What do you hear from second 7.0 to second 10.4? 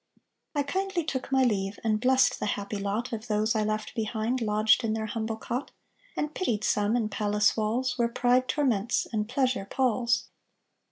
palace walls, Where pride torments, And pleasure palls.